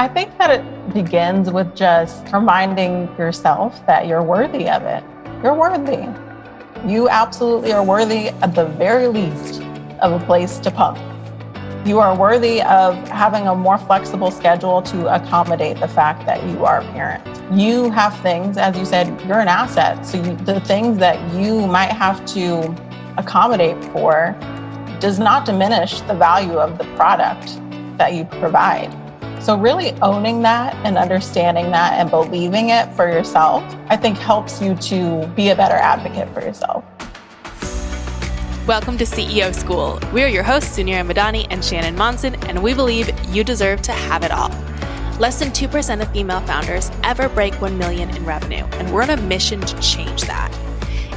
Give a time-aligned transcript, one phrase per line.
[0.00, 5.04] I think that it begins with just reminding yourself that you're worthy of it.
[5.42, 6.08] You're worthy.
[6.90, 9.60] You absolutely are worthy, at the very least,
[10.00, 10.96] of a place to pump.
[11.86, 16.64] You are worthy of having a more flexible schedule to accommodate the fact that you
[16.64, 17.22] are a parent.
[17.52, 20.06] You have things, as you said, you're an asset.
[20.06, 22.74] So you, the things that you might have to
[23.18, 24.34] accommodate for
[24.98, 27.60] does not diminish the value of the product
[27.98, 28.90] that you provide.
[29.40, 34.60] So, really owning that and understanding that and believing it for yourself, I think helps
[34.60, 36.84] you to be a better advocate for yourself.
[38.66, 39.98] Welcome to CEO School.
[40.12, 43.92] We are your hosts, Suneera Madhani and Shannon Monson, and we believe you deserve to
[43.92, 44.50] have it all.
[45.18, 49.10] Less than 2% of female founders ever break 1 million in revenue, and we're on
[49.10, 50.54] a mission to change that.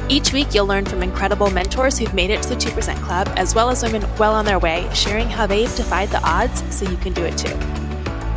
[0.08, 3.54] Each week, you'll learn from incredible mentors who've made it to the 2% Club, as
[3.54, 6.96] well as women well on their way, sharing how they've defied the odds so you
[6.96, 7.83] can do it too.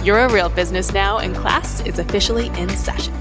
[0.07, 3.13] You're a real business now, and class is officially in session.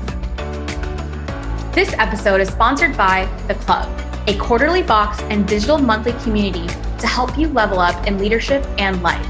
[1.72, 3.90] This episode is sponsored by The Club,
[4.28, 6.68] a quarterly box and digital monthly community
[7.00, 9.26] to help you level up in leadership and life.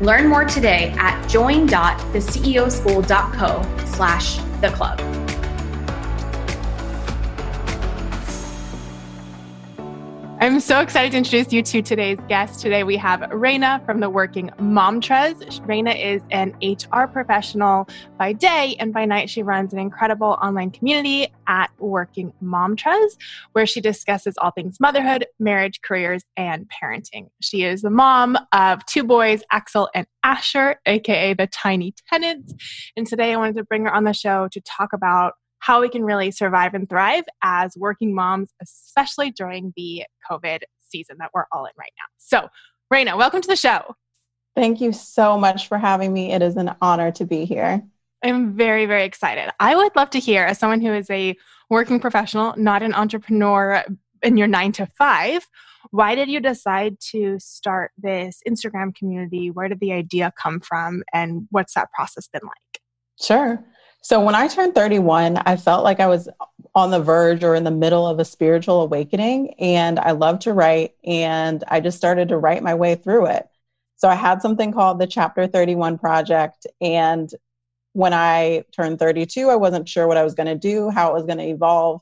[0.00, 5.25] Learn more today at join.theceoschool.co slash the club.
[10.46, 12.60] I'm so excited to introduce you to today's guest.
[12.60, 15.34] Today we have Raina from the Working Momtras.
[15.66, 20.70] Raina is an HR professional by day, and by night she runs an incredible online
[20.70, 23.16] community at Working Momtras,
[23.54, 27.28] where she discusses all things motherhood, marriage, careers, and parenting.
[27.40, 32.54] She is the mom of two boys, Axel and Asher, aka the Tiny Tenants.
[32.96, 35.88] And today I wanted to bring her on the show to talk about how we
[35.88, 41.46] can really survive and thrive as working moms, especially during the COVID season that we're
[41.52, 42.04] all in right now.
[42.18, 42.48] So,
[42.92, 43.94] Raina, welcome to the show.
[44.54, 46.32] Thank you so much for having me.
[46.32, 47.82] It is an honor to be here.
[48.22, 49.52] I'm very, very excited.
[49.60, 51.36] I would love to hear, as someone who is a
[51.68, 53.84] working professional, not an entrepreneur
[54.22, 55.46] in your nine to five,
[55.90, 59.50] why did you decide to start this Instagram community?
[59.50, 61.02] Where did the idea come from?
[61.12, 62.82] And what's that process been like?
[63.20, 63.64] Sure.
[64.08, 66.28] So when I turned 31, I felt like I was
[66.76, 69.54] on the verge or in the middle of a spiritual awakening.
[69.54, 70.94] And I love to write.
[71.02, 73.48] And I just started to write my way through it.
[73.96, 76.68] So I had something called the Chapter 31 Project.
[76.80, 77.28] And
[77.94, 81.14] when I turned 32, I wasn't sure what I was going to do, how it
[81.14, 82.00] was going to evolve.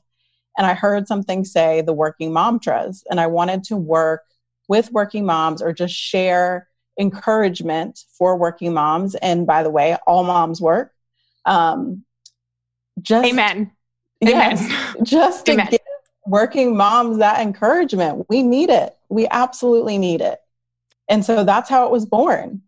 [0.59, 3.03] And I heard something say the working momtras.
[3.09, 4.21] And I wanted to work
[4.67, 6.67] with working moms or just share
[6.99, 9.15] encouragement for working moms.
[9.15, 10.91] And by the way, all moms work
[11.45, 12.03] um,
[13.01, 13.71] just amen.
[14.21, 14.95] Yes, amen.
[15.03, 15.67] just to amen.
[15.71, 15.79] give
[16.25, 18.25] working moms that encouragement.
[18.29, 18.95] We need it.
[19.09, 20.39] We absolutely need it.
[21.07, 22.63] And so that's how it was born.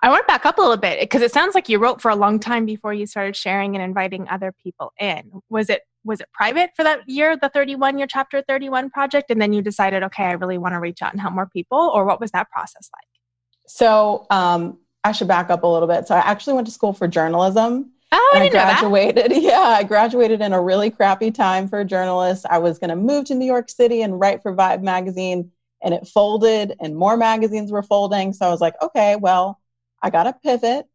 [0.00, 2.10] I want to back up a little bit because it sounds like you wrote for
[2.10, 5.30] a long time before you started sharing and inviting other people in.
[5.50, 9.40] Was it was it private for that year, the 31 year chapter 31 project and
[9.40, 12.04] then you decided okay, I really want to reach out and help more people or
[12.04, 13.08] what was that process like?
[13.66, 16.08] So, um, I should back up a little bit.
[16.08, 17.92] So I actually went to school for journalism.
[18.10, 19.32] Oh, I, I graduated.
[19.42, 22.46] Yeah, I graduated in a really crappy time for a journalist.
[22.48, 25.50] I was going to move to New York City and write for Vibe magazine,
[25.82, 28.32] and it folded, and more magazines were folding.
[28.32, 29.60] So I was like, okay, well,
[30.02, 30.86] I got to pivot.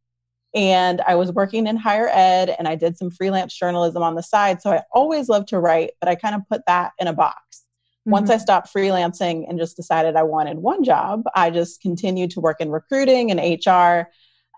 [0.56, 4.24] And I was working in higher ed, and I did some freelance journalism on the
[4.24, 4.62] side.
[4.64, 7.66] So I always loved to write, but I kind of put that in a box.
[8.10, 8.14] Mm-hmm.
[8.14, 12.40] Once I stopped freelancing and just decided I wanted one job, I just continued to
[12.40, 14.10] work in recruiting and HR.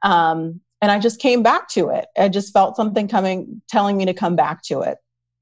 [0.08, 2.06] Um, and I just came back to it.
[2.18, 4.98] I just felt something coming, telling me to come back to it.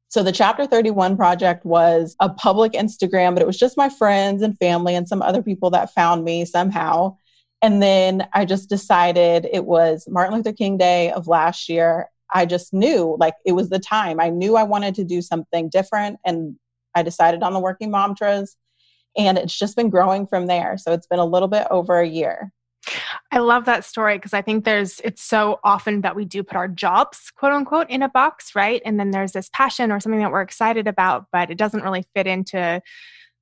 [0.10, 4.42] So the Chapter 31 project was a public Instagram, but it was just my friends
[4.42, 7.16] and family and some other people that found me somehow.
[7.62, 12.08] And then I just decided it was Martin Luther King Day of last year.
[12.34, 14.20] I just knew like it was the time.
[14.20, 16.56] I knew I wanted to do something different and
[17.00, 18.56] I decided on the Working mantras
[19.18, 20.78] and it's just been growing from there.
[20.78, 22.52] So it's been a little bit over a year.
[23.32, 26.58] I love that story because I think there's it's so often that we do put
[26.58, 28.82] our jobs, quote unquote, in a box, right?
[28.86, 32.06] And then there's this passion or something that we're excited about, but it doesn't really
[32.16, 32.82] fit into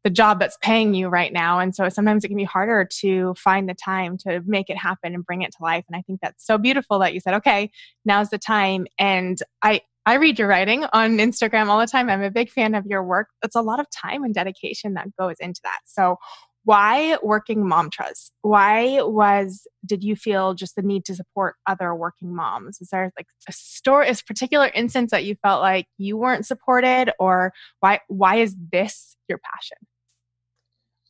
[0.03, 1.59] the job that's paying you right now.
[1.59, 5.13] And so sometimes it can be harder to find the time to make it happen
[5.13, 5.85] and bring it to life.
[5.87, 7.71] And I think that's so beautiful that you said, okay,
[8.05, 8.87] now's the time.
[8.97, 12.09] And I I read your writing on Instagram all the time.
[12.09, 13.27] I'm a big fan of your work.
[13.43, 15.79] It's a lot of time and dedication that goes into that.
[15.83, 16.15] So,
[16.63, 18.31] why working momtras?
[18.41, 22.79] Why was did you feel just the need to support other working moms?
[22.79, 27.11] Is there like a story, a particular instance that you felt like you weren't supported,
[27.19, 27.51] or
[27.81, 29.77] why why is this your passion?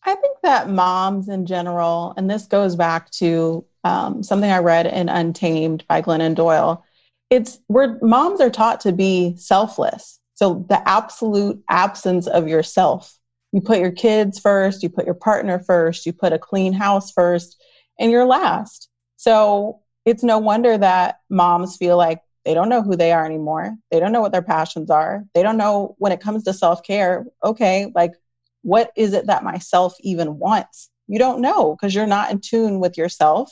[0.06, 4.88] I think that moms in general, and this goes back to um, something I read
[4.88, 6.84] in Untamed by Glennon Doyle.
[7.30, 10.20] It's where moms are taught to be selfless.
[10.36, 13.18] So the absolute absence of yourself.
[13.52, 17.12] You put your kids first, you put your partner first, you put a clean house
[17.12, 17.62] first,
[18.00, 18.90] and you're last.
[19.16, 23.76] So it's no wonder that moms feel like they don't know who they are anymore.
[23.92, 25.26] They don't know what their passions are.
[25.34, 28.14] They don't know when it comes to self care, okay, like
[28.62, 30.90] what is it that myself even wants?
[31.08, 33.52] You don't know because you're not in tune with yourself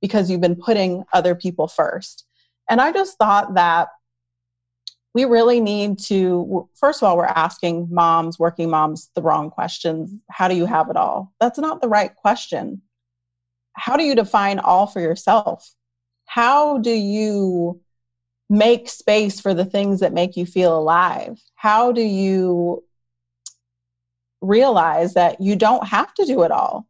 [0.00, 2.24] because you've been putting other people first.
[2.70, 3.88] And I just thought that
[5.12, 10.14] we really need to, first of all, we're asking moms, working moms, the wrong questions.
[10.30, 11.32] How do you have it all?
[11.40, 12.82] That's not the right question.
[13.72, 15.68] How do you define all for yourself?
[16.26, 17.80] How do you
[18.48, 21.40] make space for the things that make you feel alive?
[21.56, 22.84] How do you
[24.40, 26.86] realize that you don't have to do it all?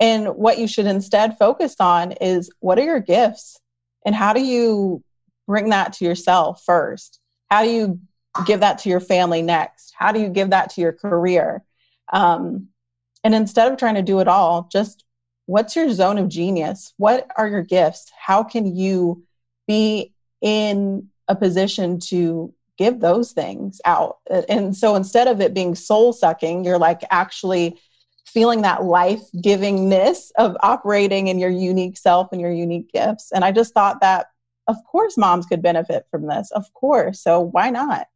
[0.00, 3.58] And what you should instead focus on is what are your gifts?
[4.04, 5.02] And how do you
[5.46, 7.20] bring that to yourself first?
[7.50, 8.00] How do you
[8.46, 9.92] give that to your family next?
[9.96, 11.64] How do you give that to your career?
[12.12, 12.68] Um,
[13.22, 15.04] and instead of trying to do it all, just
[15.46, 16.92] what's your zone of genius?
[16.96, 18.10] What are your gifts?
[18.18, 19.24] How can you
[19.66, 24.18] be in a position to give those things out.
[24.48, 27.78] And so instead of it being soul sucking, you're like actually
[28.26, 33.30] feeling that life givingness of operating in your unique self and your unique gifts.
[33.32, 34.26] And I just thought that,
[34.66, 36.50] of course, moms could benefit from this.
[36.52, 37.22] Of course.
[37.22, 38.06] So why not?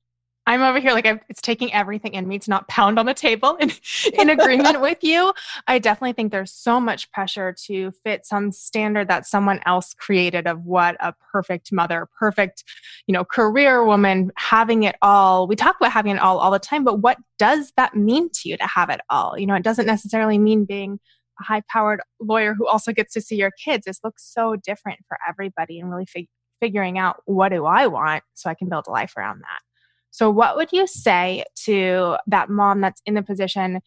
[0.48, 3.12] I'm over here like I'm, it's taking everything in me to not pound on the
[3.12, 3.70] table in,
[4.18, 5.34] in agreement with you.
[5.66, 10.46] I definitely think there's so much pressure to fit some standard that someone else created
[10.46, 12.64] of what a perfect mother, perfect,
[13.06, 15.46] you know, career woman, having it all.
[15.46, 18.48] We talk about having it all all the time, but what does that mean to
[18.48, 19.38] you to have it all?
[19.38, 20.98] You know, it doesn't necessarily mean being
[21.38, 23.84] a high powered lawyer who also gets to see your kids.
[23.84, 28.22] This looks so different for everybody and really fig- figuring out what do I want
[28.34, 29.60] so I can build a life around that.
[30.10, 33.80] So, what would you say to that mom that's in the position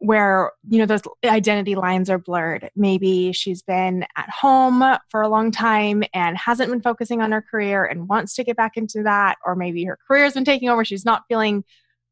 [0.00, 2.70] where you know those identity lines are blurred?
[2.76, 7.42] Maybe she's been at home for a long time and hasn't been focusing on her
[7.42, 10.68] career and wants to get back into that or maybe her career has been taking
[10.68, 11.64] over she's not feeling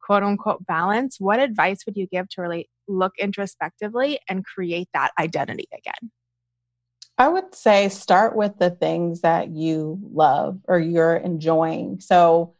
[0.04, 5.10] quote unquote balance what advice would you give to really look introspectively and create that
[5.18, 6.10] identity again
[7.18, 12.54] i would say start with the things that you love or you're enjoying so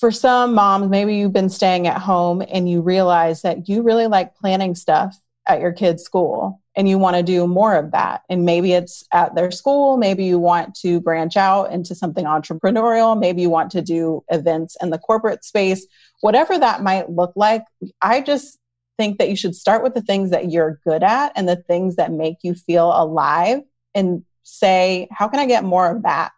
[0.00, 4.06] for some moms, maybe you've been staying at home and you realize that you really
[4.06, 8.22] like planning stuff at your kids' school and you want to do more of that.
[8.30, 13.18] And maybe it's at their school, maybe you want to branch out into something entrepreneurial,
[13.18, 15.86] maybe you want to do events in the corporate space,
[16.22, 17.64] whatever that might look like.
[18.00, 18.58] I just
[19.00, 21.96] think that you should start with the things that you're good at and the things
[21.96, 23.60] that make you feel alive
[23.94, 26.32] and say, how can I get more of that?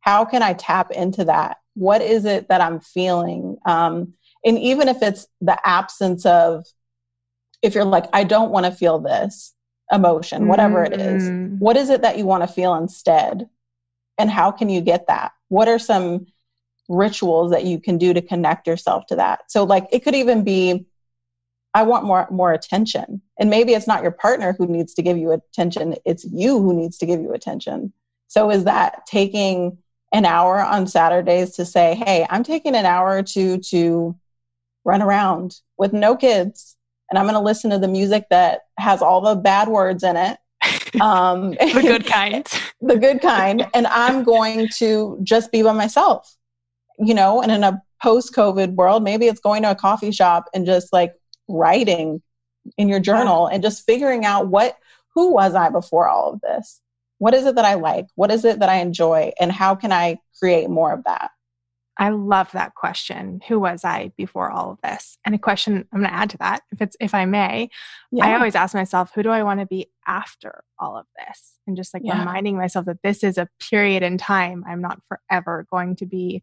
[0.00, 1.56] How can I tap into that?
[1.76, 4.12] what is it that i'm feeling um,
[4.44, 6.66] and even if it's the absence of
[7.62, 9.54] if you're like i don't want to feel this
[9.92, 10.94] emotion whatever mm-hmm.
[10.94, 11.58] it is mm.
[11.58, 13.48] what is it that you want to feel instead
[14.18, 16.26] and how can you get that what are some
[16.88, 20.42] rituals that you can do to connect yourself to that so like it could even
[20.42, 20.84] be
[21.74, 25.18] i want more more attention and maybe it's not your partner who needs to give
[25.18, 27.92] you attention it's you who needs to give you attention
[28.28, 29.78] so is that taking
[30.12, 34.16] an hour on Saturdays to say, hey, I'm taking an hour or two to
[34.84, 36.76] run around with no kids
[37.10, 40.16] and I'm going to listen to the music that has all the bad words in
[40.16, 40.38] it.
[41.00, 42.46] Um, the good kind.
[42.80, 43.66] the good kind.
[43.74, 46.34] And I'm going to just be by myself,
[46.98, 50.46] you know, and in a post COVID world, maybe it's going to a coffee shop
[50.54, 51.12] and just like
[51.48, 52.22] writing
[52.76, 54.76] in your journal and just figuring out what,
[55.14, 56.80] who was I before all of this?
[57.18, 58.06] What is it that I like?
[58.14, 59.32] What is it that I enjoy?
[59.40, 61.30] And how can I create more of that?
[61.98, 63.40] I love that question.
[63.48, 65.16] Who was I before all of this?
[65.24, 67.70] And a question I'm going to add to that, if it's if I may,
[68.12, 68.26] yeah.
[68.26, 71.54] I always ask myself, who do I want to be after all of this?
[71.66, 72.18] And just like yeah.
[72.18, 74.62] reminding myself that this is a period in time.
[74.68, 76.42] I'm not forever going to be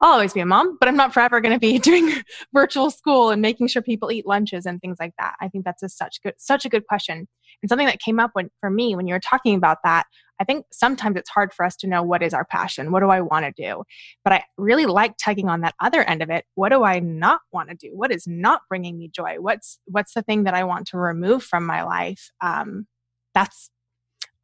[0.00, 2.12] I'll always be a mom, but I'm not forever going to be doing
[2.52, 5.34] virtual school and making sure people eat lunches and things like that.
[5.40, 7.26] I think that's a such good, such a good question,
[7.62, 10.04] and something that came up when for me when you were talking about that.
[10.40, 12.92] I think sometimes it's hard for us to know what is our passion.
[12.92, 13.82] What do I want to do?
[14.22, 16.44] But I really like tugging on that other end of it.
[16.54, 17.90] What do I not want to do?
[17.92, 19.36] What is not bringing me joy?
[19.40, 22.30] What's what's the thing that I want to remove from my life?
[22.40, 22.86] Um,
[23.34, 23.70] that's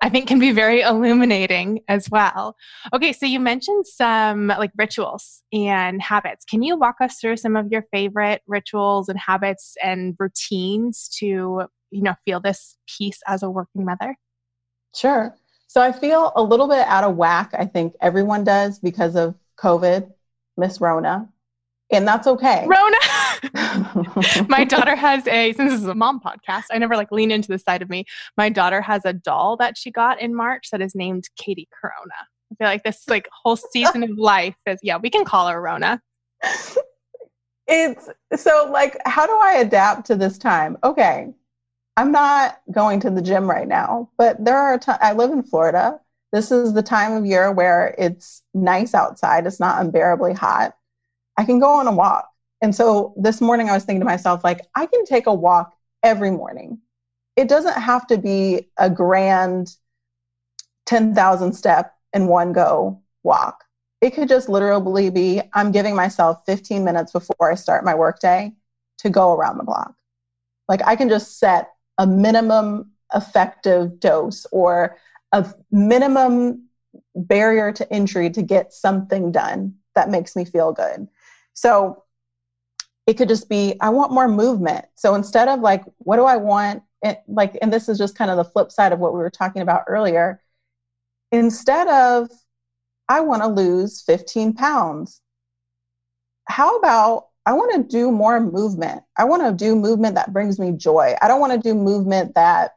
[0.05, 2.57] I've think can be very illuminating as well.
[2.93, 6.45] Okay, so you mentioned some like rituals and habits.
[6.45, 11.63] Can you walk us through some of your favorite rituals and habits and routines to,
[11.91, 14.15] you know, feel this peace as a working mother?
[14.95, 15.35] Sure.
[15.69, 17.53] So I feel a little bit out of whack.
[17.59, 20.13] I think everyone does because of COVID,
[20.59, 21.31] Miss Rona,
[21.91, 22.67] and that's okay.
[22.69, 22.97] Rona.
[24.49, 27.49] my daughter has a since this is a mom podcast i never like lean into
[27.49, 28.05] the side of me.
[28.37, 32.15] My daughter has a doll that she got in march that is named katie corona.
[32.53, 35.61] I feel like this like whole season of life is yeah we can call her
[35.61, 36.01] rona.
[37.67, 40.79] It's so like how do i adapt to this time?
[40.85, 41.33] Okay
[41.97, 45.43] i'm not going to the gym right now but there are t- I live in
[45.43, 46.01] florida.
[46.33, 50.77] This is the time of year where it's nice outside it's not unbearably hot.
[51.37, 52.29] I can go on a walk
[52.65, 55.77] and so this morning I was thinking to myself, like, I can take a walk
[56.03, 56.79] every morning.
[57.37, 59.77] It doesn't have to be a grand
[60.87, 63.65] 10,000 step in one go walk.
[64.01, 68.55] It could just literally be I'm giving myself 15 minutes before I start my workday
[69.01, 69.95] to go around the block.
[70.67, 71.69] Like I can just set
[71.99, 74.97] a minimum effective dose or
[75.33, 76.67] a minimum
[77.15, 81.09] barrier to entry to get something done that makes me feel good.
[81.53, 82.04] So
[83.07, 84.85] it could just be i want more movement.
[84.95, 86.83] So instead of like what do i want?
[87.03, 89.31] It, like and this is just kind of the flip side of what we were
[89.31, 90.41] talking about earlier.
[91.33, 92.31] Instead of
[93.09, 95.21] i want to lose 15 pounds.
[96.49, 99.03] How about i want to do more movement.
[99.17, 101.15] I want to do movement that brings me joy.
[101.21, 102.73] I don't want to do movement that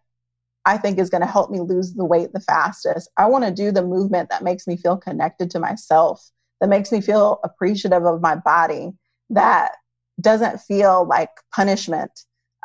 [0.65, 3.09] i think is going to help me lose the weight the fastest.
[3.17, 6.29] I want to do the movement that makes me feel connected to myself
[6.59, 8.91] that makes me feel appreciative of my body
[9.29, 9.71] that
[10.19, 12.11] doesn't feel like punishment.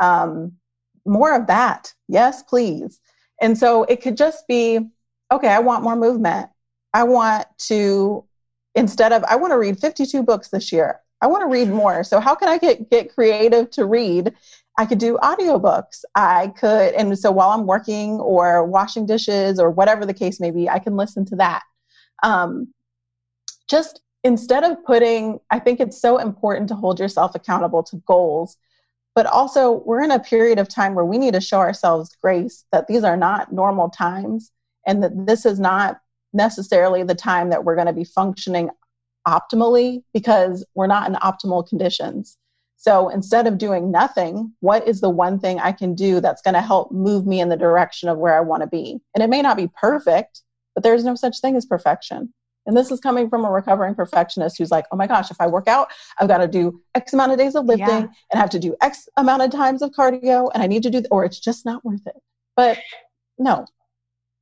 [0.01, 0.53] Um,
[1.05, 1.93] more of that.
[2.09, 3.01] Yes, please.
[3.41, 4.81] And so it could just be
[5.33, 6.51] okay, I want more movement.
[6.95, 8.25] I want to,
[8.75, 11.01] instead of, I want to read 52 books this year.
[11.23, 12.05] I want to read more.
[12.05, 14.35] So how can I get, get creative to read?
[14.79, 16.05] I could do audiobooks.
[16.15, 20.51] I could, and so while I'm working or washing dishes or whatever the case may
[20.51, 21.63] be, I can listen to that.
[22.23, 22.73] Um,
[23.69, 28.57] just instead of putting, I think it's so important to hold yourself accountable to goals,
[29.15, 32.65] but also we're in a period of time where we need to show ourselves grace
[32.73, 34.51] that these are not normal times
[34.87, 36.01] and that this is not
[36.33, 38.71] necessarily the time that we're going to be functioning
[39.27, 42.39] optimally because we're not in optimal conditions.
[42.77, 46.55] So instead of doing nothing, what is the one thing I can do that's going
[46.55, 48.99] to help move me in the direction of where I want to be?
[49.15, 50.43] And it may not be perfect,
[50.75, 52.33] but there's no such thing as perfection.
[52.67, 55.47] And this is coming from a recovering perfectionist who's like, oh my gosh, if I
[55.47, 55.89] work out,
[56.19, 58.07] I've got to do X amount of days of lifting yeah.
[58.31, 61.01] and have to do X amount of times of cardio and I need to do,
[61.01, 62.17] th- or it's just not worth it.
[62.57, 62.79] But
[63.39, 63.67] no.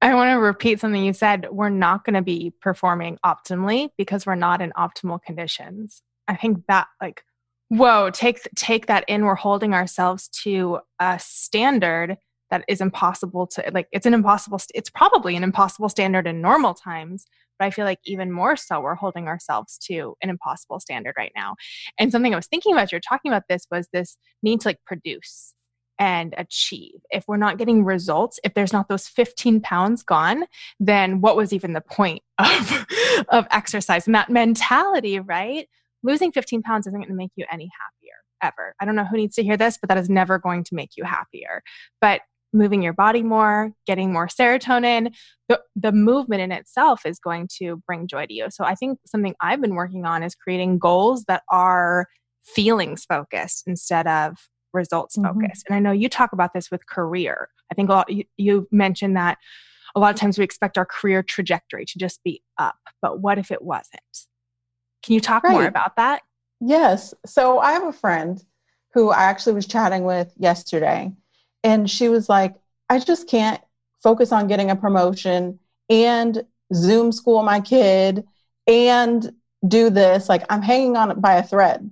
[0.02, 1.46] I want to repeat something you said.
[1.50, 6.02] We're not going to be performing optimally because we're not in optimal conditions.
[6.26, 7.22] I think that, like,
[7.68, 9.24] whoa, take take that in.
[9.24, 12.16] We're holding ourselves to a standard
[12.50, 16.74] that is impossible to like it's an impossible it's probably an impossible standard in normal
[16.74, 17.26] times
[17.60, 21.32] but I feel like even more so, we're holding ourselves to an impossible standard right
[21.36, 21.56] now.
[21.98, 24.78] And something I was thinking about, you're talking about this, was this need to like
[24.86, 25.54] produce
[25.98, 27.00] and achieve.
[27.10, 30.46] If we're not getting results, if there's not those 15 pounds gone,
[30.80, 32.86] then what was even the point of,
[33.28, 34.06] of exercise?
[34.06, 35.68] And that mentality, right?
[36.02, 38.74] Losing 15 pounds isn't going to make you any happier ever.
[38.80, 40.92] I don't know who needs to hear this, but that is never going to make
[40.96, 41.62] you happier.
[42.00, 45.14] But moving your body more, getting more serotonin,
[45.48, 48.46] the, the movement in itself is going to bring joy to you.
[48.50, 52.06] So I think something I've been working on is creating goals that are
[52.44, 54.36] feelings focused instead of
[54.72, 55.26] results mm-hmm.
[55.26, 55.64] focused.
[55.64, 55.74] Mm-hmm.
[55.74, 57.48] And I know you talk about this with career.
[57.70, 59.38] I think a lot, you, you mentioned that
[59.94, 63.38] a lot of times we expect our career trajectory to just be up, but what
[63.38, 64.00] if it wasn't?
[65.02, 65.52] Can you talk right.
[65.52, 66.22] more about that?
[66.60, 67.14] Yes.
[67.26, 68.42] So I have a friend
[68.92, 71.12] who I actually was chatting with yesterday
[71.62, 72.54] and she was like,
[72.88, 73.60] I just can't
[74.02, 78.24] focus on getting a promotion and Zoom school my kid
[78.66, 79.32] and
[79.66, 80.28] do this.
[80.28, 81.90] Like, I'm hanging on by a thread.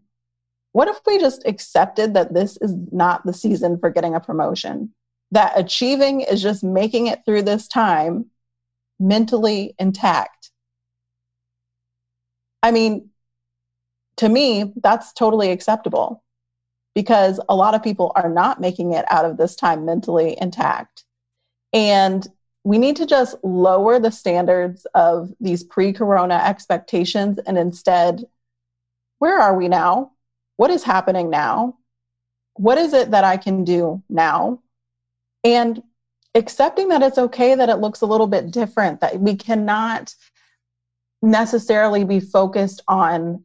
[0.72, 4.94] What if we just accepted that this is not the season for getting a promotion?
[5.32, 8.26] That achieving is just making it through this time
[8.98, 10.50] mentally intact.
[12.62, 13.10] I mean,
[14.16, 16.22] to me, that's totally acceptable
[16.94, 21.04] because a lot of people are not making it out of this time mentally intact.
[21.72, 22.26] And
[22.64, 28.24] we need to just lower the standards of these pre corona expectations and instead,
[29.18, 30.12] where are we now?
[30.56, 31.76] What is happening now?
[32.54, 34.60] What is it that I can do now?
[35.44, 35.82] And
[36.34, 40.14] accepting that it's okay that it looks a little bit different, that we cannot
[41.22, 43.44] necessarily be focused on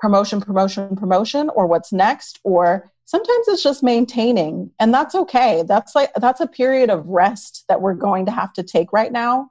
[0.00, 5.62] promotion, promotion, promotion, or what's next, or sometimes it's just maintaining, and that's okay.
[5.66, 9.12] That's like that's a period of rest that we're going to have to take right
[9.12, 9.50] now.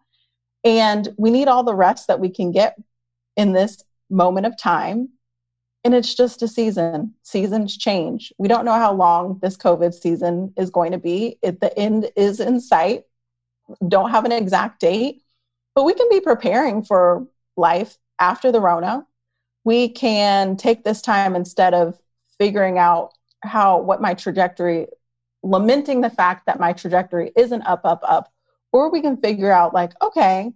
[0.63, 2.77] And we need all the rest that we can get
[3.38, 5.10] in this moment of time.
[5.86, 7.13] And it's just a season.
[7.24, 8.34] Seasons change.
[8.38, 11.38] We don't know how long this COVID season is going to be.
[11.41, 13.03] It, the end is in sight.
[13.88, 15.22] Don't have an exact date,
[15.75, 19.06] but we can be preparing for life after the Rona.
[19.63, 22.00] We can take this time instead of
[22.38, 23.12] figuring out
[23.42, 24.88] how what my trajectory,
[25.44, 28.32] lamenting the fact that my trajectory isn't up, up, up,
[28.72, 30.51] or we can figure out like, okay,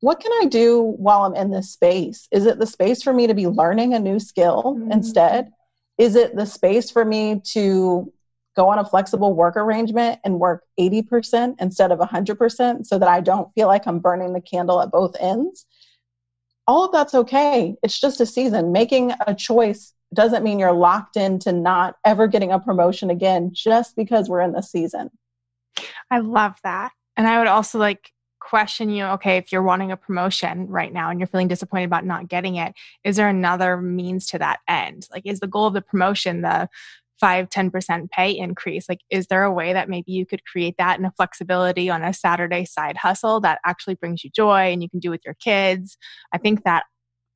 [0.00, 2.28] what can I do while I'm in this space?
[2.30, 4.92] Is it the space for me to be learning a new skill mm-hmm.
[4.92, 5.50] instead?
[5.98, 8.12] Is it the space for me to
[8.56, 13.20] go on a flexible work arrangement and work 80% instead of 100% so that I
[13.20, 15.66] don't feel like I'm burning the candle at both ends?
[16.66, 17.76] All of that's okay.
[17.82, 18.72] It's just a season.
[18.72, 23.96] Making a choice doesn't mean you're locked into not ever getting a promotion again just
[23.96, 25.10] because we're in the season.
[26.10, 26.92] I love that.
[27.16, 31.10] And I would also like question you okay if you're wanting a promotion right now
[31.10, 35.08] and you're feeling disappointed about not getting it is there another means to that end
[35.10, 36.68] like is the goal of the promotion the
[37.20, 40.98] 5 10% pay increase like is there a way that maybe you could create that
[40.98, 44.90] in a flexibility on a saturday side hustle that actually brings you joy and you
[44.90, 45.96] can do with your kids
[46.32, 46.84] i think that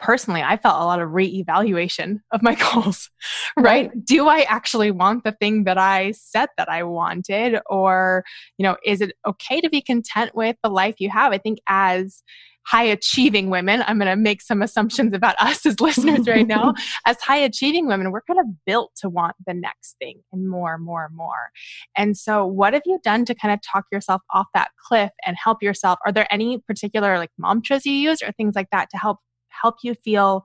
[0.01, 3.11] personally, I felt a lot of reevaluation of my goals,
[3.57, 3.91] right?
[3.91, 4.05] right?
[4.05, 7.61] Do I actually want the thing that I said that I wanted?
[7.67, 8.25] Or,
[8.59, 11.33] you know, is it okay to be content with the life you have?
[11.33, 12.23] I think as
[12.71, 16.75] high achieving women, I'm going to make some assumptions about us as listeners right now.
[17.07, 20.79] as high achieving women, we're kind of built to want the next thing and more,
[20.79, 21.51] more, more.
[21.97, 25.37] And so, what have you done to kind of talk yourself off that cliff and
[25.43, 25.99] help yourself?
[26.07, 29.77] Are there any particular like mantras you use or things like that to help help
[29.83, 30.45] you feel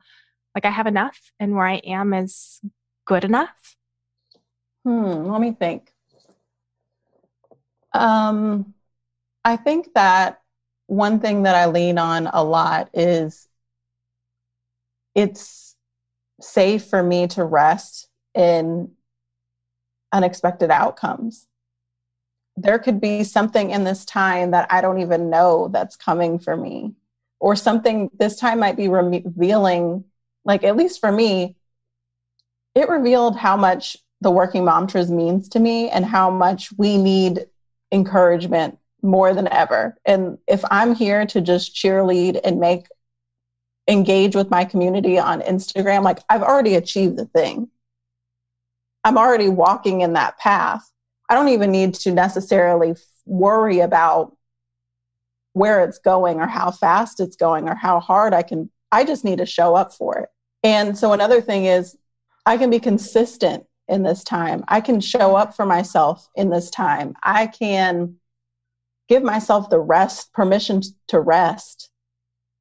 [0.55, 2.59] like I have enough and where I am is
[3.05, 3.75] good enough?
[4.83, 5.91] Hmm, let me think.
[7.93, 8.73] Um,
[9.43, 10.39] I think that
[10.87, 13.47] one thing that I lean on a lot is
[15.13, 15.75] it's
[16.41, 18.91] safe for me to rest in
[20.11, 21.47] unexpected outcomes.
[22.57, 26.55] There could be something in this time that I don't even know that's coming for
[26.55, 26.93] me
[27.39, 30.03] or something this time might be revealing
[30.45, 31.55] like at least for me
[32.75, 37.45] it revealed how much the working mantras means to me and how much we need
[37.91, 42.87] encouragement more than ever and if i'm here to just cheerlead and make
[43.87, 47.69] engage with my community on instagram like i've already achieved the thing
[49.03, 50.91] i'm already walking in that path
[51.29, 54.35] i don't even need to necessarily worry about
[55.55, 59.23] where it's going or how fast it's going or how hard I can, I just
[59.23, 60.29] need to show up for it.
[60.63, 61.97] And so another thing is
[62.45, 64.65] I can be consistent in this time.
[64.67, 67.15] I can show up for myself in this time.
[67.23, 68.17] I can
[69.07, 71.89] give myself the rest, permission to rest.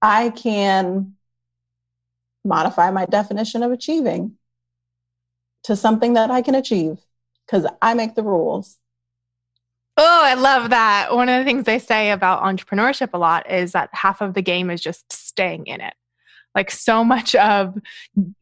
[0.02, 1.14] I can
[2.44, 4.36] modify my definition of achieving
[5.64, 6.98] to something that I can achieve
[7.46, 8.78] because I make the rules.
[9.96, 11.14] Oh, I love that.
[11.14, 14.42] One of the things they say about entrepreneurship a lot is that half of the
[14.42, 15.94] game is just staying in it.
[16.54, 17.76] Like so much of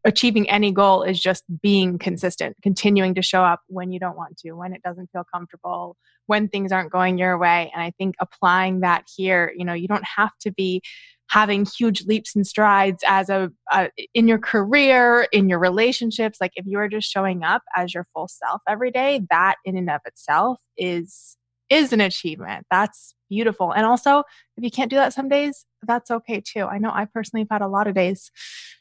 [0.04, 4.38] achieving any goal is just being consistent, continuing to show up when you don't want
[4.38, 7.70] to, when it doesn't feel comfortable, when things aren't going your way.
[7.74, 10.82] And I think applying that here, you know, you don't have to be
[11.28, 16.52] having huge leaps and strides as a, a, in your career in your relationships like
[16.56, 19.88] if you are just showing up as your full self every day that in and
[19.88, 21.38] of itself is
[21.72, 22.66] is an achievement.
[22.70, 23.72] That's beautiful.
[23.72, 24.24] And also,
[24.58, 26.66] if you can't do that some days, that's okay too.
[26.66, 28.30] I know I personally have had a lot of days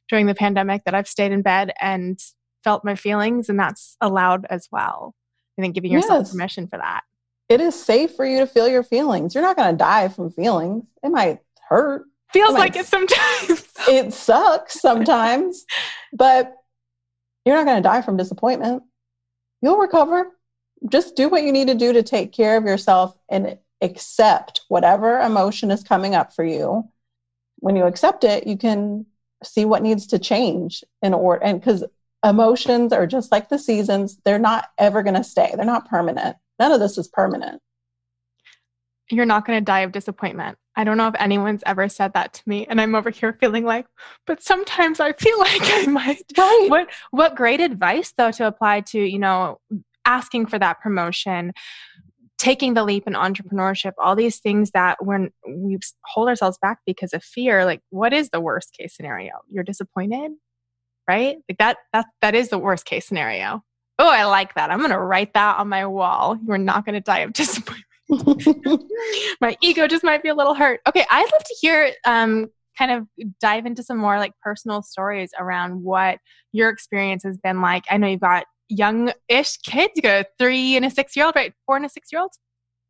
[0.10, 2.20] during the pandemic that I've stayed in bed and
[2.66, 5.16] felt my feelings, and that's allowed as well.
[5.58, 6.32] I think giving yourself yes.
[6.32, 7.04] permission for that.
[7.52, 9.36] It is safe for you to feel your feelings.
[9.36, 10.86] You're not going to die from feelings.
[11.04, 12.06] It might hurt.
[12.32, 13.68] Feels it like it sometimes.
[13.90, 15.66] it sucks sometimes,
[16.14, 16.56] but
[17.44, 18.84] you're not going to die from disappointment.
[19.62, 20.32] You'll recover
[20.90, 25.20] just do what you need to do to take care of yourself and accept whatever
[25.20, 26.90] emotion is coming up for you.
[27.58, 29.06] When you accept it, you can
[29.44, 31.44] see what needs to change in order.
[31.44, 31.84] And because
[32.26, 36.38] emotions are just like the seasons, they're not ever going to stay, they're not permanent.
[36.62, 37.60] None of this is permanent.
[39.10, 40.60] You're not going to die of disappointment.
[40.76, 43.66] I don't know if anyone's ever said that to me, and I'm over here feeling
[43.66, 43.88] like,
[44.28, 46.24] but sometimes I feel like I might.
[46.38, 46.68] Right.
[46.70, 49.60] What What great advice though to apply to you know
[50.06, 51.52] asking for that promotion
[52.38, 57.14] taking the leap in entrepreneurship, all these things that when we hold ourselves back because
[57.14, 59.34] of fear, like what is the worst case scenario?
[59.48, 60.32] You're disappointed,
[61.08, 61.38] right?
[61.50, 63.64] Like that that that is the worst case scenario.
[64.02, 64.72] Oh, I like that.
[64.72, 66.36] I'm going to write that on my wall.
[66.48, 67.86] You're not going to die of disappointment.
[69.42, 70.82] my ego just might be a little hurt.
[70.90, 73.06] Okay, I'd love to hear um, kind of
[73.40, 76.18] dive into some more like personal stories around what
[76.52, 77.84] your experience has been like.
[77.92, 79.92] I know you've got young-ish kids.
[79.96, 81.54] You got a three and a six-year-old, right?
[81.68, 82.32] Four and a six-year-old.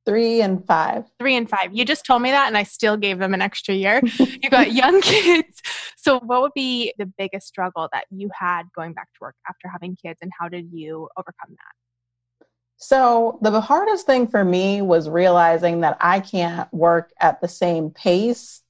[0.05, 1.05] Three and five.
[1.19, 1.73] Three and five.
[1.73, 4.01] You just told me that, and I still gave them an extra year.
[4.19, 5.61] you got young kids.
[5.95, 9.67] So, what would be the biggest struggle that you had going back to work after
[9.67, 12.45] having kids, and how did you overcome that?
[12.77, 17.91] So, the hardest thing for me was realizing that I can't work at the same
[17.91, 18.63] pace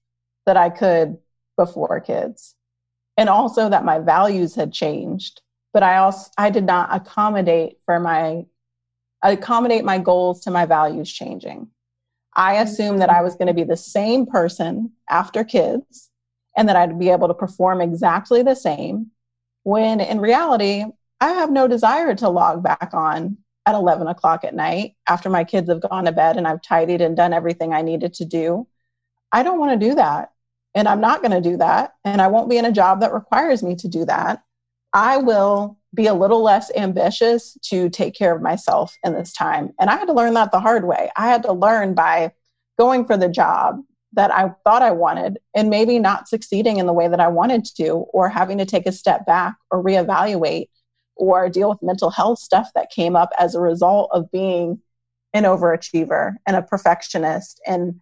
[0.45, 1.17] that I could
[1.55, 2.55] before kids.
[3.17, 5.41] And also that my values had changed.
[5.73, 8.45] But I also I did not accommodate for my
[9.29, 11.67] accommodate my goals to my values changing.
[12.35, 12.63] I mm-hmm.
[12.63, 16.09] assumed that I was going to be the same person after kids
[16.57, 19.11] and that I'd be able to perform exactly the same
[19.63, 20.85] when in reality,
[21.19, 25.43] I have no desire to log back on at 11 o'clock at night after my
[25.43, 28.67] kids have gone to bed and I've tidied and done everything I needed to do.
[29.31, 30.31] I don't want to do that.
[30.73, 31.93] And I'm not going to do that.
[32.03, 34.43] And I won't be in a job that requires me to do that.
[34.93, 39.73] I will be a little less ambitious to take care of myself in this time.
[39.79, 41.09] And I had to learn that the hard way.
[41.15, 42.31] I had to learn by
[42.77, 43.81] going for the job
[44.13, 47.65] that I thought I wanted and maybe not succeeding in the way that I wanted
[47.77, 50.67] to, or having to take a step back or reevaluate
[51.15, 54.79] or deal with mental health stuff that came up as a result of being
[55.33, 57.99] an overachiever and a perfectionist and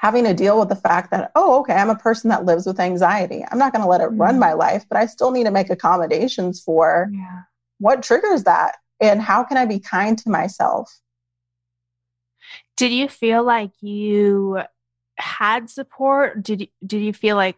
[0.00, 2.80] having to deal with the fact that, oh, okay, I'm a person that lives with
[2.80, 3.44] anxiety.
[3.50, 4.40] I'm not going to let it run mm-hmm.
[4.40, 7.42] my life, but I still need to make accommodations for yeah.
[7.80, 10.90] what triggers that and how can I be kind to myself.
[12.78, 14.62] Did you feel like you
[15.18, 16.42] had support?
[16.42, 17.56] Did you, did you feel like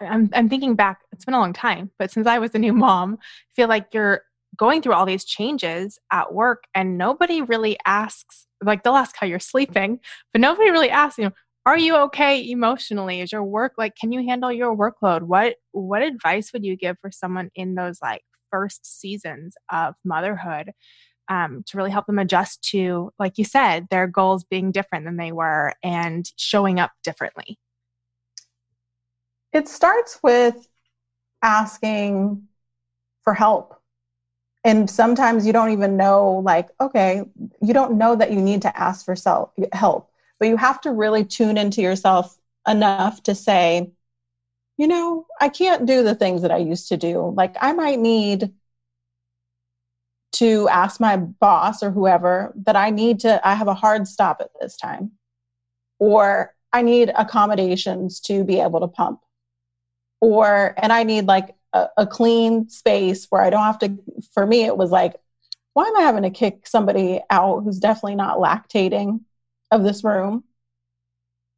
[0.00, 2.72] I'm I'm thinking back, it's been a long time, but since I was a new
[2.72, 4.22] mom, I feel like you're
[4.56, 9.26] going through all these changes at work and nobody really asks like they'll ask how
[9.26, 10.00] you're sleeping,
[10.32, 11.32] but nobody really asks, you know,
[11.66, 13.20] are you okay emotionally?
[13.20, 15.22] Is your work like can you handle your workload?
[15.22, 20.72] What what advice would you give for someone in those like first seasons of motherhood
[21.28, 25.16] um, to really help them adjust to like you said their goals being different than
[25.16, 27.58] they were and showing up differently?
[29.52, 30.68] It starts with
[31.42, 32.42] asking
[33.22, 33.80] for help.
[34.64, 37.22] And sometimes you don't even know like okay
[37.62, 40.92] you don't know that you need to ask for self help but you have to
[40.92, 43.90] really tune into yourself enough to say,
[44.76, 47.32] you know, I can't do the things that I used to do.
[47.36, 48.52] Like, I might need
[50.32, 54.40] to ask my boss or whoever that I need to, I have a hard stop
[54.40, 55.12] at this time.
[56.00, 59.20] Or I need accommodations to be able to pump.
[60.20, 63.96] Or, and I need like a, a clean space where I don't have to,
[64.32, 65.14] for me, it was like,
[65.74, 69.20] why am I having to kick somebody out who's definitely not lactating?
[69.74, 70.44] Of this room.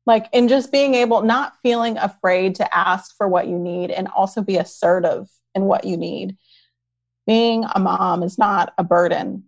[0.07, 4.09] Like in just being able not feeling afraid to ask for what you need and
[4.09, 6.37] also be assertive in what you need.
[7.27, 9.45] Being a mom is not a burden.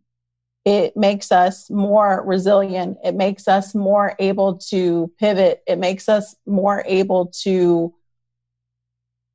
[0.65, 2.99] It makes us more resilient.
[3.05, 5.63] It makes us more able to pivot.
[5.67, 7.95] It makes us more able to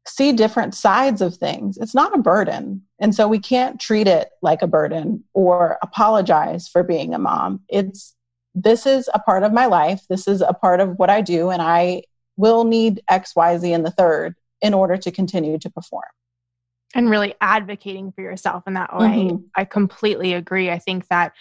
[0.05, 1.77] see different sides of things.
[1.77, 2.83] It's not a burden.
[2.99, 7.61] And so we can't treat it like a burden or apologize for being a mom.
[7.69, 8.13] It's
[8.55, 10.01] this is a part of my life.
[10.09, 12.03] This is a part of what I do, and I
[12.37, 16.03] will need X, Y, Z in the third in order to continue to perform.
[16.95, 19.07] And really advocating for yourself in that way.
[19.07, 19.45] Mm-hmm.
[19.55, 20.69] I completely agree.
[20.69, 21.33] I think that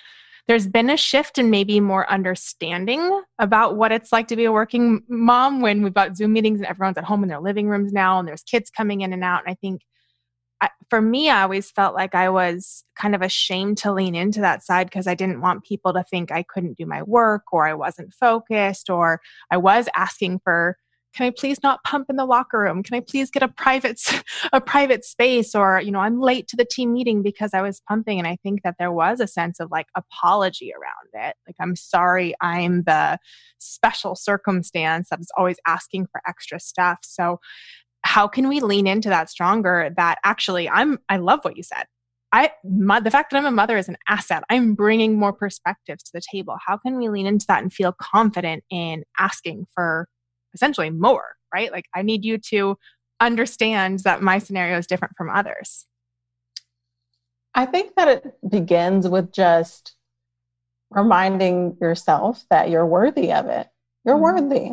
[0.49, 4.53] there's been a shift in maybe more understanding about what it's like to be a
[4.53, 7.93] working mom when we've got Zoom meetings and everyone's at home in their living rooms
[7.93, 9.43] now and there's kids coming in and out.
[9.47, 9.83] And I think
[10.63, 14.41] I, for me, I always felt like I was kind of ashamed to lean into
[14.43, 17.67] that side because I didn't want people to think I couldn't do my work or
[17.67, 19.21] I wasn't focused or
[19.51, 20.77] I was asking for
[21.15, 22.83] can I please not pump in the locker room?
[22.83, 24.01] Can I please get a private
[24.53, 27.83] a private space or you know I'm late to the team meeting because I was
[27.89, 31.37] pumping and I think that there was a sense of like apology around it.
[31.47, 33.19] Like I'm sorry I'm the
[33.59, 37.01] special circumstance that is always asking for extra stuff.
[37.03, 37.41] So
[38.13, 41.85] how can we lean into that stronger that actually i'm i love what you said
[42.33, 46.03] i my, the fact that i'm a mother is an asset i'm bringing more perspectives
[46.03, 50.07] to the table how can we lean into that and feel confident in asking for
[50.55, 52.77] essentially more right like i need you to
[53.21, 55.87] understand that my scenario is different from others
[57.55, 59.95] i think that it begins with just
[60.95, 63.69] reminding yourself that you're worthy of it.
[64.05, 64.51] You're mm-hmm.
[64.51, 64.71] worthy.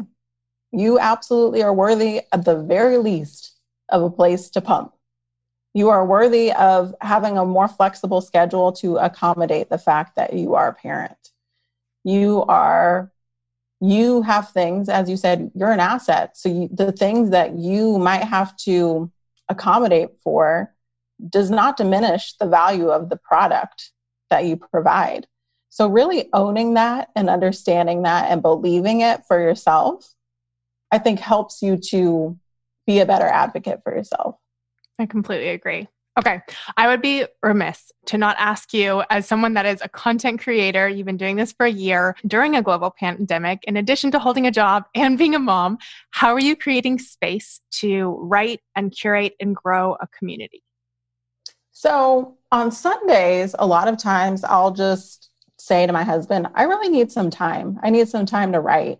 [0.71, 3.55] You absolutely are worthy, at the very least,
[3.89, 4.93] of a place to pump.
[5.73, 10.55] You are worthy of having a more flexible schedule to accommodate the fact that you
[10.55, 11.17] are a parent.
[12.03, 13.11] You are,
[13.79, 16.37] you have things, as you said, you're an asset.
[16.37, 19.11] So you, the things that you might have to
[19.47, 20.73] accommodate for
[21.27, 23.91] does not diminish the value of the product
[24.29, 25.27] that you provide.
[25.69, 30.13] So, really owning that and understanding that and believing it for yourself,
[30.91, 32.37] I think helps you to
[32.87, 34.35] be a better advocate for yourself.
[34.97, 35.87] I completely agree.
[36.17, 36.41] Okay.
[36.75, 40.89] I would be remiss to not ask you, as someone that is a content creator,
[40.89, 44.45] you've been doing this for a year during a global pandemic, in addition to holding
[44.45, 45.77] a job and being a mom,
[46.11, 50.61] how are you creating space to write and curate and grow a community?
[51.71, 56.89] So on Sundays, a lot of times I'll just say to my husband, I really
[56.89, 57.79] need some time.
[57.81, 58.99] I need some time to write.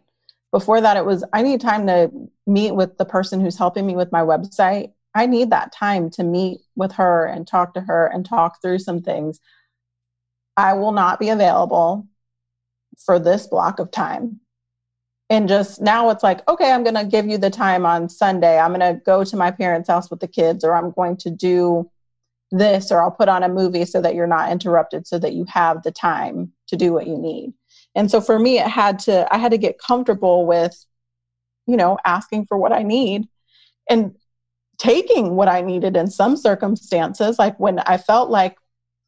[0.52, 2.12] Before that, it was, I need time to
[2.48, 4.94] meet with the person who's helping me with my website.
[5.14, 8.80] I need that time to meet with her and talk to her and talk through
[8.80, 9.40] some things.
[10.58, 12.08] I will not be available
[13.06, 14.40] for this block of time.
[15.30, 18.58] And just now it's like, okay, I'm going to give you the time on Sunday.
[18.58, 21.30] I'm going to go to my parents' house with the kids, or I'm going to
[21.30, 21.90] do
[22.52, 25.46] this or I'll put on a movie so that you're not interrupted so that you
[25.48, 27.54] have the time to do what you need.
[28.00, 30.86] And so for me it had to I had to get comfortable with
[31.68, 33.28] you know asking for what I need
[33.90, 34.16] and
[34.78, 37.38] taking what I needed in some circumstances.
[37.38, 38.56] Like when I felt like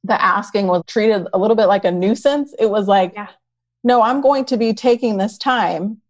[0.03, 3.29] the asking was treated a little bit like a nuisance it was like yeah.
[3.85, 6.01] no I'm going to be taking this time.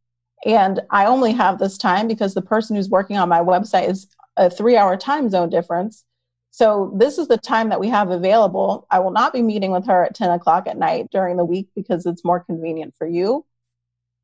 [0.44, 4.08] And I only have this time because the person who's working on my website is
[4.38, 6.04] a 3 hour time zone difference
[6.52, 8.86] so this is the time that we have available.
[8.92, 11.70] I will not be meeting with her at 10 o'clock at night during the week
[11.76, 13.46] because it's more convenient for you.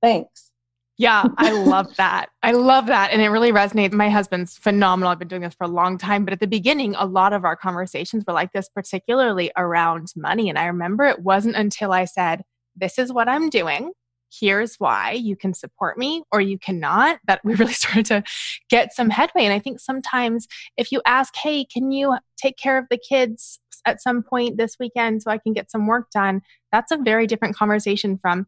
[0.01, 0.51] Thanks.
[0.97, 2.27] Yeah, I love that.
[2.43, 3.11] I love that.
[3.11, 3.93] And it really resonates.
[3.93, 5.09] My husband's phenomenal.
[5.09, 6.25] I've been doing this for a long time.
[6.25, 10.49] But at the beginning, a lot of our conversations were like this, particularly around money.
[10.49, 12.43] And I remember it wasn't until I said,
[12.75, 13.93] This is what I'm doing
[14.31, 18.23] here's why you can support me or you cannot that we really started to
[18.69, 19.43] get some headway.
[19.43, 23.59] And i think sometimes if you ask hey can you take care of the kids
[23.85, 26.41] at some point this weekend so i can get some work done?
[26.71, 28.47] That's a very different conversation from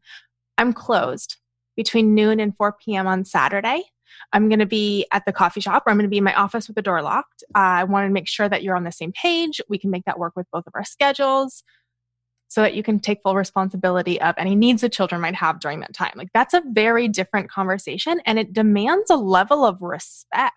[0.58, 1.38] i'm closed
[1.76, 3.84] between noon and 4 p.m on saturday.
[4.34, 6.34] I'm going to be at the coffee shop or i'm going to be in my
[6.34, 7.44] office with the door locked.
[7.56, 9.62] Uh, i want to make sure that you're on the same page.
[9.70, 11.64] We can make that work with both of our schedules
[12.50, 15.80] so that you can take full responsibility of any needs the children might have during
[15.80, 16.12] that time.
[16.16, 20.56] Like that's a very different conversation and it demands a level of respect,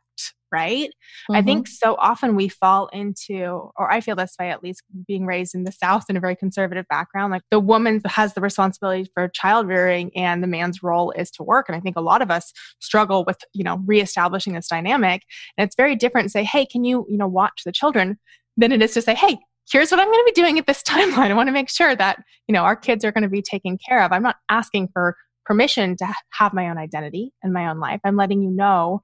[0.51, 0.89] right?
[0.89, 1.35] Mm-hmm.
[1.35, 5.27] I think so often we fall into, or I feel this way at least, being
[5.27, 7.31] raised in the South in a very conservative background.
[7.31, 11.43] Like the woman has the responsibility for child rearing and the man's role is to
[11.43, 11.69] work.
[11.69, 15.25] And I think a lot of us struggle with, you know, reestablishing this dynamic.
[15.59, 18.19] And it's very different to say, hey, can you, you know, watch the children?
[18.59, 19.39] Than it is to say, hey,
[19.71, 21.31] here's what I'm going to be doing at this timeline.
[21.31, 23.79] I want to make sure that, you know, our kids are going to be taken
[23.79, 24.13] care of.
[24.13, 28.01] I'm not asking for permission to have my own identity and my own life.
[28.05, 29.03] I'm letting you know,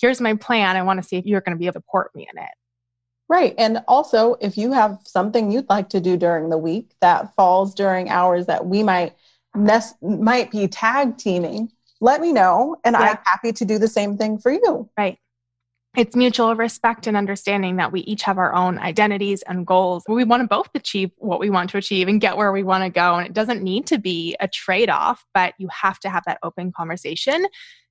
[0.00, 0.76] here's my plan.
[0.76, 2.50] I want to see if you're going to be able to support me in it.
[3.28, 3.54] Right.
[3.58, 7.74] And also, if you have something you'd like to do during the week that falls
[7.74, 9.14] during hours that we might
[9.54, 13.02] nes- might be tag teaming, let me know and yeah.
[13.02, 14.90] I'm happy to do the same thing for you.
[14.98, 15.16] Right
[15.96, 20.04] it's mutual respect and understanding that we each have our own identities and goals.
[20.08, 22.84] We want to both achieve what we want to achieve and get where we want
[22.84, 23.16] to go.
[23.16, 26.38] And it doesn't need to be a trade off, but you have to have that
[26.44, 27.44] open conversation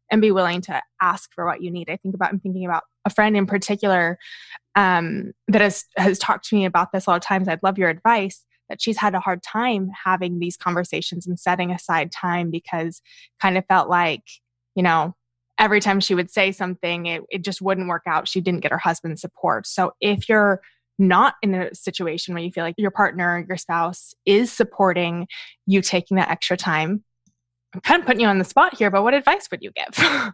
[0.10, 1.90] and be willing to ask for what you need.
[1.90, 4.18] I think about, I'm thinking about a friend in particular
[4.76, 7.50] um, that has, has talked to me about this a lot of times.
[7.50, 11.72] I'd love your advice that she's had a hard time having these conversations and setting
[11.72, 13.02] aside time because
[13.42, 14.24] kind of felt like,
[14.76, 15.16] you know,
[15.60, 18.28] every time she would say something, it, it just wouldn't work out.
[18.28, 19.68] She didn't get her husband's support.
[19.68, 20.62] So if you're
[20.98, 25.28] not in a situation where you feel like your partner, your spouse is supporting
[25.66, 27.04] you taking that extra time,
[27.74, 30.34] I'm kind of putting you on the spot here, but what advice would you give?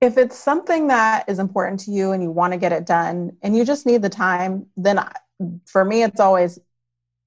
[0.00, 3.36] if it's something that is important to you and you want to get it done
[3.42, 5.00] and you just need the time, then
[5.64, 6.58] for me, it's always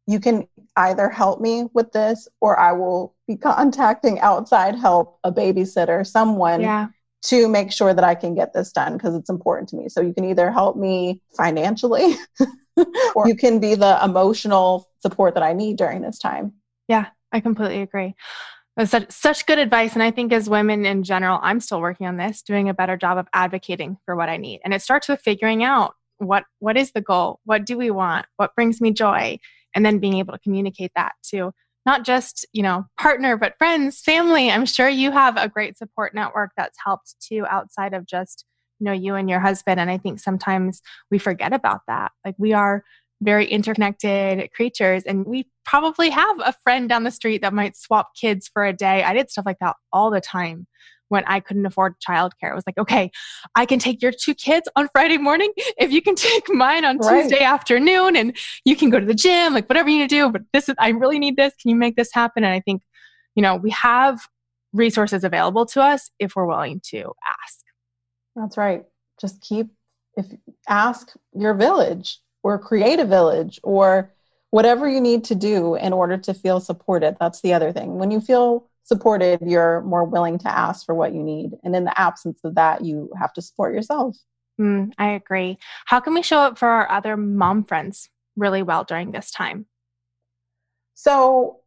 [0.06, 5.32] you can either help me with this or I will be contacting outside help, a
[5.32, 6.88] babysitter, someone yeah.
[7.24, 9.90] to make sure that I can get this done because it's important to me.
[9.90, 12.16] So you can either help me financially
[13.16, 16.54] or you can be the emotional support that I need during this time.
[16.88, 18.16] Yeah, I completely agree.
[18.78, 19.94] That's such, such good advice.
[19.94, 22.96] And I think as women in general, I'm still working on this, doing a better
[22.96, 24.62] job of advocating for what I need.
[24.64, 27.40] And it starts with figuring out what what is the goal?
[27.44, 28.26] What do we want?
[28.38, 29.38] What brings me joy?
[29.78, 31.52] and then being able to communicate that to
[31.88, 34.52] not just, you know, partner, but friends, family.
[34.52, 38.44] I'm sure you have a great support network that's helped too outside of just,
[38.80, 39.80] you know, you and your husband.
[39.80, 42.12] And I think sometimes we forget about that.
[42.26, 42.84] Like we are
[43.22, 48.10] very interconnected creatures and we probably have a friend down the street that might swap
[48.20, 49.02] kids for a day.
[49.04, 50.68] I did stuff like that all the time
[51.10, 52.52] when I couldn't afford childcare.
[52.52, 53.12] It was like, okay,
[53.56, 56.98] I can take your two kids on Friday morning if you can take mine on
[56.98, 57.24] right.
[57.24, 60.30] Tuesday afternoon and you can go to the gym, like whatever you need to do.
[60.30, 61.54] But this is, I really need this.
[61.62, 62.44] Can you make this happen?
[62.44, 62.82] And I think,
[63.36, 64.20] you know, we have
[64.74, 67.60] resources available to us if we're willing to ask.
[68.36, 68.84] That's right.
[69.20, 69.68] Just keep,
[70.16, 70.26] if
[70.68, 74.12] ask your village or create a village or
[74.52, 77.18] whatever you need to do in order to feel supported.
[77.20, 77.98] That's the other thing.
[77.98, 81.52] When you feel supported, you're more willing to ask for what you need.
[81.64, 84.16] And in the absence of that, you have to support yourself.
[84.60, 85.58] Mm, I agree.
[85.86, 89.66] How can we show up for our other mom friends really well during this time?
[90.94, 91.60] So,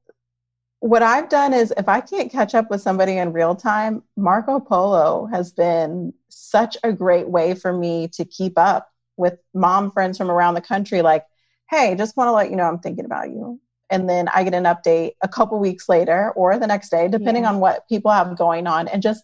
[0.81, 4.59] what I've done is if I can't catch up with somebody in real time, Marco
[4.59, 10.17] Polo has been such a great way for me to keep up with mom friends
[10.17, 11.03] from around the country.
[11.03, 11.27] Like,
[11.69, 14.55] hey, just want to let you know I'm thinking about you and then I get
[14.55, 17.51] an update a couple weeks later or the next day, depending yeah.
[17.51, 18.89] on what people have going on.
[18.89, 19.23] And just,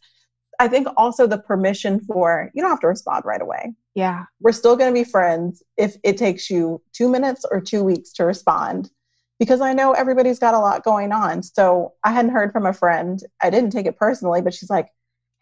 [0.59, 3.75] I think also the permission for you don't have to respond right away.
[3.95, 4.25] Yeah.
[4.41, 8.13] We're still going to be friends if it takes you two minutes or two weeks
[8.15, 8.91] to respond
[9.39, 11.43] because I know everybody's got a lot going on.
[11.43, 13.21] So I hadn't heard from a friend.
[13.43, 14.89] I didn't take it personally, but she's like,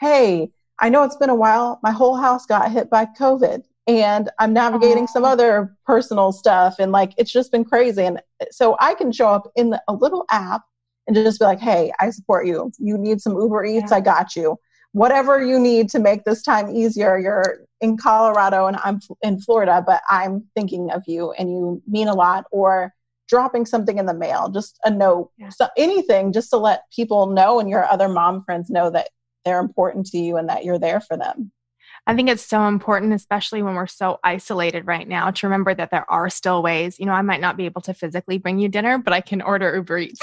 [0.01, 1.79] hey, I know it's been a while.
[1.83, 6.93] My whole house got hit by COVID and I'm navigating some other personal stuff and
[6.93, 8.21] like it's just been crazy and
[8.51, 10.63] so I can show up in the, a little app
[11.07, 13.97] and just be like hey I support you you need some Uber Eats yeah.
[13.97, 14.59] I got you
[14.93, 19.83] whatever you need to make this time easier you're in Colorado and I'm in Florida
[19.87, 22.95] but I'm thinking of you and you mean a lot or
[23.29, 25.49] dropping something in the mail just a note yeah.
[25.51, 29.09] so anything just to let people know and your other mom friends know that
[29.45, 31.51] they're important to you and that you're there for them
[32.07, 35.91] I think it's so important, especially when we're so isolated right now, to remember that
[35.91, 37.01] there are still ways.
[37.01, 39.41] You know, I might not be able to physically bring you dinner, but I can
[39.41, 40.21] order Uber Eats.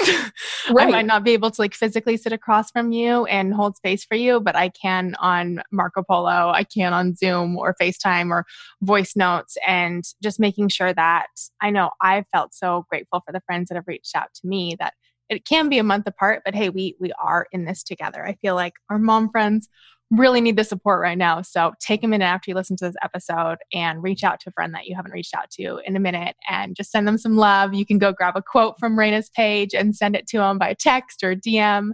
[0.69, 0.87] right.
[0.87, 4.05] I might not be able to like physically sit across from you and hold space
[4.05, 8.45] for you, but I can on Marco Polo, I can on Zoom or FaceTime or
[8.81, 11.27] voice notes, and just making sure that
[11.61, 14.75] I know I've felt so grateful for the friends that have reached out to me
[14.79, 14.93] that
[15.29, 18.23] it can be a month apart, but hey, we we are in this together.
[18.23, 19.67] I feel like our mom friends
[20.11, 21.41] really need the support right now.
[21.41, 24.51] So take a minute after you listen to this episode and reach out to a
[24.51, 27.37] friend that you haven't reached out to in a minute and just send them some
[27.37, 27.73] love.
[27.73, 30.73] You can go grab a quote from Raina's page and send it to them by
[30.73, 31.91] text or DM.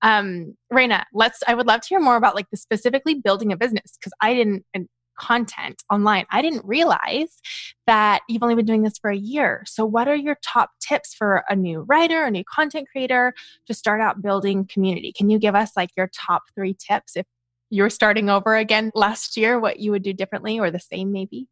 [0.00, 3.56] Um, Raina, let's, I would love to hear more about like the specifically building a
[3.56, 6.24] business because I didn't, and content online.
[6.30, 7.40] I didn't realize
[7.88, 9.64] that you've only been doing this for a year.
[9.66, 13.34] So, what are your top tips for a new writer, a new content creator
[13.66, 15.12] to start out building community?
[15.12, 17.26] Can you give us like your top three tips if
[17.70, 21.48] you're starting over again last year, what you would do differently or the same maybe?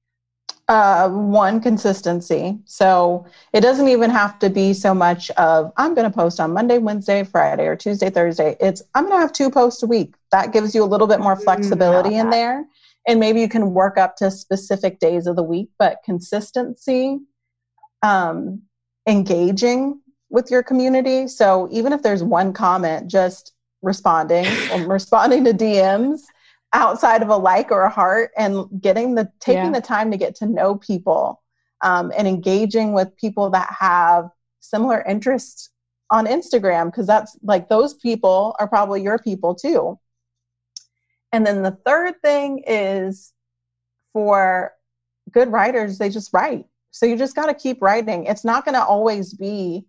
[0.68, 2.58] Uh, one consistency.
[2.64, 6.52] So it doesn't even have to be so much of I'm going to post on
[6.52, 8.56] Monday, Wednesday, Friday, or Tuesday, Thursday.
[8.58, 10.14] It's I'm going to have two posts a week.
[10.32, 12.64] That gives you a little bit more mm, flexibility mm, in there.
[13.06, 17.20] And maybe you can work up to specific days of the week, but consistency,
[18.02, 18.62] um,
[19.06, 20.00] engaging
[20.30, 21.28] with your community.
[21.28, 23.52] So even if there's one comment, just
[23.86, 24.44] responding
[24.88, 26.22] responding to DMs
[26.72, 29.70] outside of a like or a heart and getting the taking yeah.
[29.70, 31.42] the time to get to know people
[31.82, 34.28] um, and engaging with people that have
[34.60, 35.70] similar interests
[36.10, 39.98] on Instagram because that's like those people are probably your people too.
[41.32, 43.32] And then the third thing is
[44.12, 44.72] for
[45.30, 46.66] good writers, they just write.
[46.90, 48.24] So you just got to keep writing.
[48.24, 49.84] It's not going to always be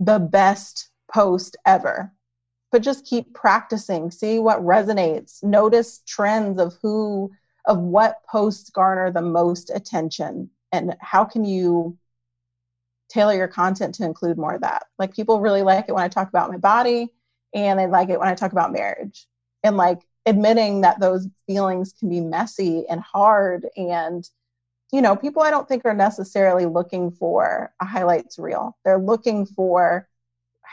[0.00, 2.13] the best post ever
[2.74, 4.10] but just keep practicing.
[4.10, 5.44] See what resonates.
[5.44, 7.30] Notice trends of who
[7.66, 10.50] of what posts garner the most attention.
[10.72, 11.96] And how can you
[13.08, 14.86] tailor your content to include more of that?
[14.98, 17.10] Like people really like it when i talk about my body
[17.54, 19.24] and they like it when i talk about marriage.
[19.62, 24.28] And like admitting that those feelings can be messy and hard and
[24.90, 28.76] you know people i don't think are necessarily looking for a highlights reel.
[28.84, 30.08] They're looking for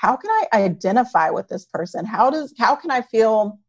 [0.01, 2.05] how can I identify with this person?
[2.05, 3.59] How does how can I feel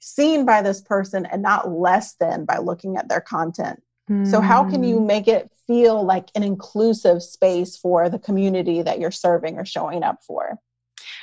[0.00, 3.82] seen by this person and not less than by looking at their content?
[4.10, 4.26] Mm.
[4.26, 5.06] So how can you hmm.
[5.06, 10.02] make it feel like an inclusive space for the community that you're serving or showing
[10.02, 10.58] up for?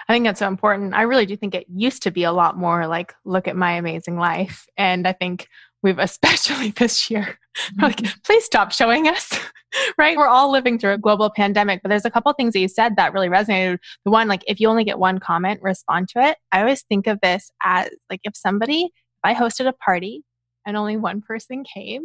[0.07, 0.93] I think that's so important.
[0.93, 3.73] I really do think it used to be a lot more like, look at my
[3.73, 4.67] amazing life.
[4.77, 5.47] And I think
[5.83, 7.39] we've especially this year.
[7.81, 8.19] Like mm-hmm.
[8.23, 9.37] please stop showing us
[9.97, 10.17] right?
[10.17, 12.95] We're all living through a global pandemic but there's a couple things that you said
[12.95, 13.79] that really resonated.
[14.05, 16.37] The one like if you only get one comment respond to it.
[16.51, 18.89] I always think of this as like if somebody
[19.23, 20.23] if i hosted a party
[20.65, 22.01] and only one person came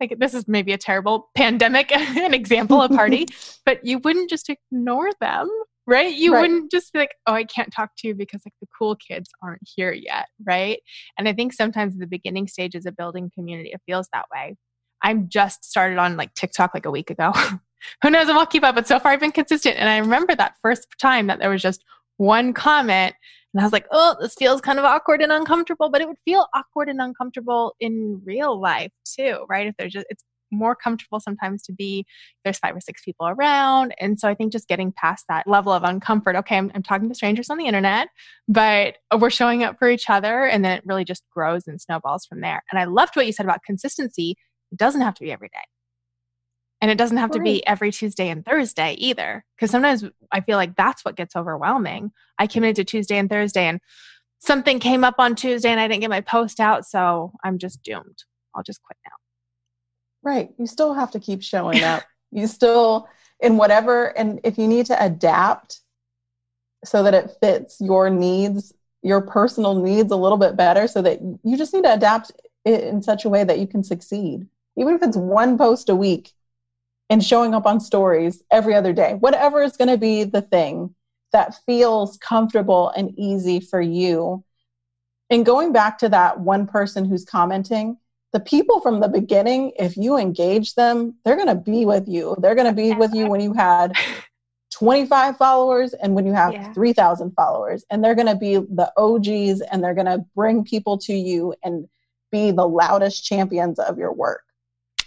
[0.00, 3.26] like this is maybe a terrible pandemic an example of party
[3.64, 5.48] but you wouldn't just ignore them
[5.88, 6.14] right?
[6.14, 6.42] You right.
[6.42, 9.30] wouldn't just be like oh i can't talk to you because like the cool kids
[9.42, 10.80] aren't here yet right?
[11.16, 14.56] And i think sometimes the beginning stages of building community it feels that way.
[15.02, 17.32] I'm just started on like tiktok like a week ago.
[18.02, 19.76] Who knows if i'll keep up but so far i've been consistent.
[19.78, 21.84] And i remember that first time that there was just
[22.18, 23.14] one comment
[23.54, 26.18] and I was like, oh, this feels kind of awkward and uncomfortable, but it would
[26.24, 29.66] feel awkward and uncomfortable in real life too, right?
[29.66, 32.06] If there's just, it's more comfortable sometimes to be
[32.44, 35.72] there's five or six people around and so i think just getting past that level
[35.72, 38.08] of uncomfort okay I'm, I'm, talking to strangers on the internet
[38.46, 42.26] but we're showing up for each other and then it really just grows and snowballs
[42.26, 44.36] from there and i loved what you said about consistency
[44.72, 45.64] it doesn't have to be every day
[46.80, 49.44] and it doesn't have to be every Tuesday and Thursday either.
[49.56, 52.12] Because sometimes I feel like that's what gets overwhelming.
[52.38, 53.80] I committed to Tuesday and Thursday, and
[54.38, 56.86] something came up on Tuesday and I didn't get my post out.
[56.86, 58.18] So I'm just doomed.
[58.54, 59.27] I'll just quit now.
[60.28, 60.50] Right.
[60.58, 62.04] You still have to keep showing up.
[62.32, 63.08] you still,
[63.40, 65.80] in whatever, and if you need to adapt
[66.84, 71.20] so that it fits your needs, your personal needs a little bit better, so that
[71.42, 72.30] you just need to adapt
[72.66, 74.46] it in such a way that you can succeed.
[74.76, 76.34] Even if it's one post a week,
[77.08, 80.94] and showing up on stories every other day, whatever is going to be the thing
[81.32, 84.44] that feels comfortable and easy for you.
[85.30, 87.96] And going back to that one person who's commenting,
[88.32, 92.36] the people from the beginning, if you engage them, they're going to be with you.
[92.38, 93.92] They're going to be with you when you had
[94.72, 96.72] 25 followers and when you have yeah.
[96.72, 97.84] 3,000 followers.
[97.90, 101.54] And they're going to be the OGs and they're going to bring people to you
[101.62, 101.88] and
[102.30, 104.42] be the loudest champions of your work.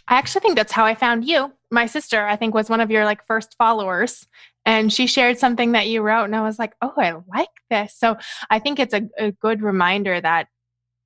[0.07, 1.53] I actually think that's how I found you.
[1.69, 4.27] My sister, I think, was one of your like first followers,
[4.65, 7.95] and she shared something that you wrote, and I was like, oh, I like this.
[7.97, 8.17] So
[8.49, 10.47] I think it's a, a good reminder that,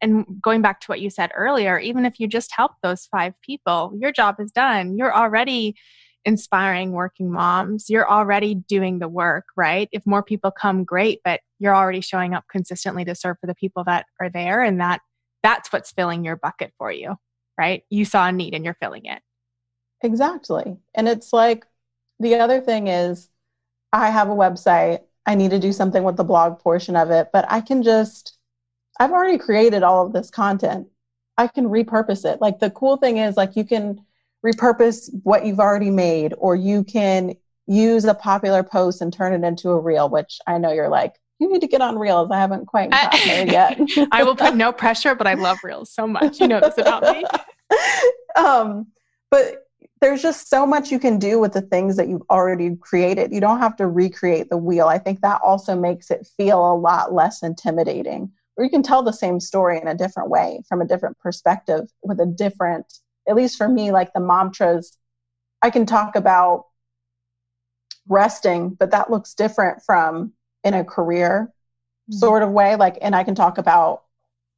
[0.05, 3.33] and going back to what you said earlier, even if you just help those five
[3.41, 4.97] people, your job is done.
[4.97, 5.75] You're already
[6.23, 7.89] inspiring working moms.
[7.89, 9.89] You're already doing the work, right?
[9.91, 13.55] If more people come, great, but you're already showing up consistently to serve for the
[13.55, 15.01] people that are there, and that
[15.43, 17.17] that's what's filling your bucket for you
[17.57, 17.83] right?
[17.89, 19.21] You saw a need and you're filling it.
[20.01, 20.77] Exactly.
[20.93, 21.65] And it's like
[22.19, 23.29] the other thing is
[23.93, 25.01] I have a website.
[25.25, 28.34] I need to do something with the blog portion of it, but I can just,
[28.99, 30.87] I've already created all of this content.
[31.37, 32.41] I can repurpose it.
[32.41, 33.99] Like the cool thing is, like, you can
[34.45, 37.35] repurpose what you've already made, or you can
[37.67, 41.15] use a popular post and turn it into a reel, which I know you're like,
[41.39, 42.29] you need to get on reels.
[42.31, 44.07] I haven't quite gotten there yet.
[44.11, 46.39] I will put no pressure, but I love reels so much.
[46.39, 47.25] You know this about me.
[48.37, 48.87] Um,
[49.31, 49.65] but
[50.01, 53.31] there's just so much you can do with the things that you've already created.
[53.31, 54.87] You don't have to recreate the wheel.
[54.87, 58.31] I think that also makes it feel a lot less intimidating.
[58.57, 61.89] Or you can tell the same story in a different way from a different perspective
[62.03, 62.85] with a different,
[63.27, 64.97] at least for me, like the mantras.
[65.61, 66.65] I can talk about
[68.07, 70.33] resting, but that looks different from
[70.65, 71.53] in a career
[72.09, 72.17] mm-hmm.
[72.17, 74.03] sort of way like and i can talk about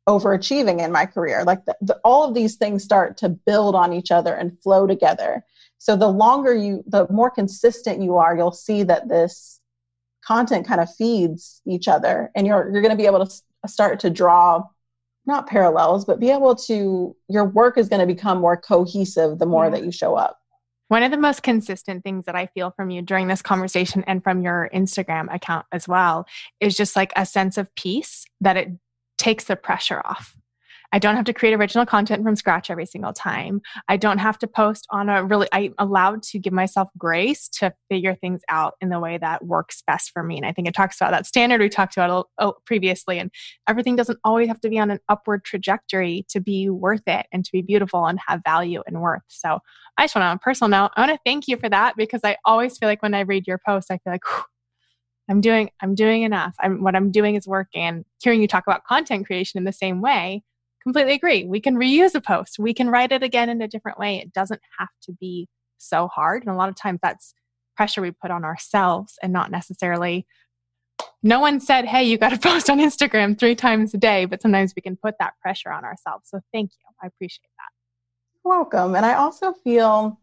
[0.09, 3.93] overachieving in my career like the, the, all of these things start to build on
[3.93, 5.43] each other and flow together
[5.77, 9.59] so the longer you the more consistent you are you'll see that this
[10.25, 13.99] content kind of feeds each other and you're you're going to be able to start
[13.99, 14.63] to draw
[15.25, 19.45] not parallels but be able to your work is going to become more cohesive the
[19.45, 19.71] more yeah.
[19.71, 20.37] that you show up
[20.89, 24.23] one of the most consistent things that I feel from you during this conversation and
[24.23, 26.25] from your Instagram account as well
[26.61, 28.69] is just like a sense of peace that it
[29.17, 30.35] takes the pressure off.
[30.93, 33.61] I don't have to create original content from scratch every single time.
[33.89, 37.73] I don't have to post on a really, I'm allowed to give myself grace to
[37.89, 40.37] figure things out in the way that works best for me.
[40.37, 42.29] And I think it talks about that standard we talked about
[42.65, 43.19] previously.
[43.19, 43.31] And
[43.67, 47.43] everything doesn't always have to be on an upward trajectory to be worth it and
[47.43, 49.23] to be beautiful and have value and worth.
[49.27, 49.59] So
[49.97, 51.97] I just want to, on a personal note, I want to thank you for that
[51.97, 54.43] because I always feel like when I read your post, I feel like, whew,
[55.29, 56.55] I'm doing, I'm doing enough.
[56.61, 58.05] I'm, what I'm doing is working.
[58.23, 60.43] Hearing you talk about content creation in the same way,
[60.87, 61.43] completely agree.
[61.43, 62.57] We can reuse a post.
[62.57, 64.19] We can write it again in a different way.
[64.19, 66.43] It doesn't have to be so hard.
[66.43, 67.33] And a lot of times that's
[67.75, 70.25] pressure we put on ourselves and not necessarily
[71.21, 74.41] no one said, hey, you got to post on Instagram three times a day, but
[74.41, 76.29] sometimes we can put that pressure on ourselves.
[76.29, 76.89] So thank you.
[77.03, 78.49] I appreciate that.
[78.49, 78.95] Welcome.
[78.95, 80.17] And I also feel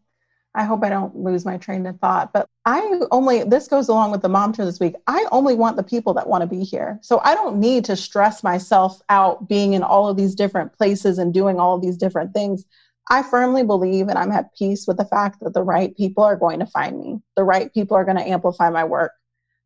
[0.55, 4.11] I hope I don't lose my train of thought, but I only, this goes along
[4.11, 4.95] with the mom tour this week.
[5.05, 6.97] I only want the people that want to be here.
[7.01, 11.17] So I don't need to stress myself out being in all of these different places
[11.17, 12.63] and doing all of these different things.
[13.09, 16.37] I firmly believe and I'm at peace with the fact that the right people are
[16.37, 17.19] going to find me.
[17.35, 19.11] The right people are going to amplify my work.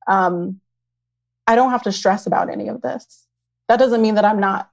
[0.07, 0.59] Um,
[1.45, 3.27] I don't have to stress about any of this.
[3.67, 4.69] That doesn't mean that I'm not,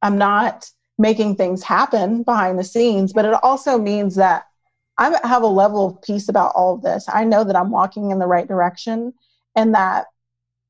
[0.00, 4.44] I'm not making things happen behind the scenes, but it also means that
[4.98, 7.06] I have a level of peace about all of this.
[7.12, 9.14] I know that I'm walking in the right direction
[9.56, 10.06] and that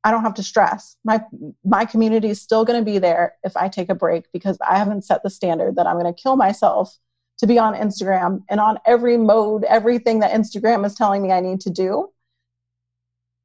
[0.05, 0.97] I don't have to stress.
[1.05, 1.23] My
[1.65, 4.79] my community is still going to be there if I take a break because I
[4.79, 6.97] haven't set the standard that I'm going to kill myself
[7.39, 11.41] to be on Instagram and on every mode, everything that Instagram is telling me I
[11.41, 12.11] need to do.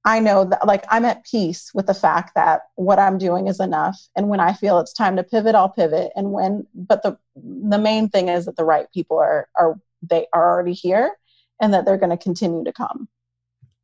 [0.05, 3.59] I know that like I'm at peace with the fact that what I'm doing is
[3.59, 7.17] enough and when I feel it's time to pivot I'll pivot and when but the
[7.35, 11.15] the main thing is that the right people are are they are already here
[11.61, 13.07] and that they're going to continue to come.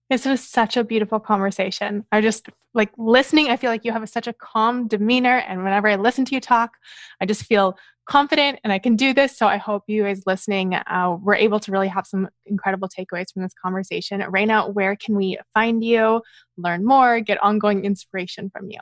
[0.09, 2.05] This was such a beautiful conversation.
[2.11, 3.47] I just like listening.
[3.49, 5.37] I feel like you have a, such a calm demeanor.
[5.37, 6.71] And whenever I listen to you talk,
[7.19, 9.37] I just feel confident and I can do this.
[9.37, 13.31] So I hope you guys listening uh, were able to really have some incredible takeaways
[13.33, 14.21] from this conversation.
[14.21, 16.21] Raina, where can we find you,
[16.57, 18.79] learn more, get ongoing inspiration from you?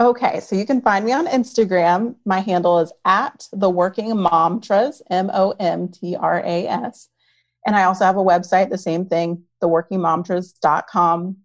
[0.00, 2.16] Okay, so you can find me on Instagram.
[2.24, 7.08] My handle is at the working momtras, M O M T R A S.
[7.66, 11.36] And I also have a website, the same thing, theworkingmomtras.com.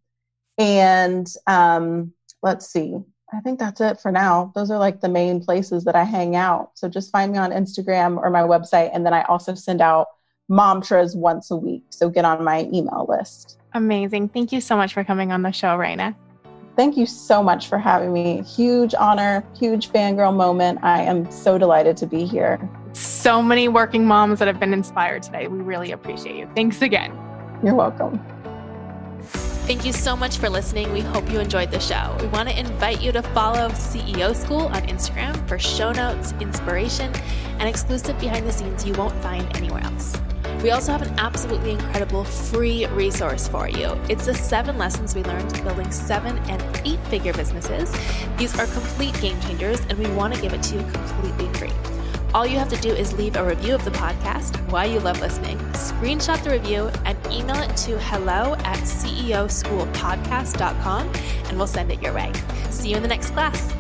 [0.57, 2.97] And um, let's see,
[3.31, 4.51] I think that's it for now.
[4.55, 6.71] Those are like the main places that I hang out.
[6.73, 8.89] So just find me on Instagram or my website.
[8.93, 10.07] And then I also send out
[10.49, 11.85] mantras once a week.
[11.91, 13.59] So get on my email list.
[13.73, 14.29] Amazing.
[14.29, 16.15] Thank you so much for coming on the show, Raina.
[16.79, 18.41] Thank you so much for having me.
[18.43, 20.79] Huge honor, huge fangirl moment.
[20.81, 22.57] I am so delighted to be here.
[22.93, 25.49] So many working moms that have been inspired today.
[25.49, 26.49] We really appreciate you.
[26.55, 27.11] Thanks again.
[27.61, 28.25] You're welcome.
[29.23, 30.93] Thank you so much for listening.
[30.93, 32.15] We hope you enjoyed the show.
[32.21, 37.13] We want to invite you to follow CEO School on Instagram for show notes, inspiration,
[37.59, 40.15] and exclusive behind the scenes you won't find anywhere else.
[40.61, 43.97] We also have an absolutely incredible free resource for you.
[44.09, 47.89] It's the seven lessons we learned building seven and eight figure businesses.
[48.37, 51.71] These are complete game changers, and we want to give it to you completely free.
[52.33, 55.21] All you have to do is leave a review of the podcast, why you love
[55.21, 61.11] listening, screenshot the review, and email it to hello at ceoschoolpodcast.com,
[61.47, 62.33] and we'll send it your way.
[62.69, 63.73] See you in the next class.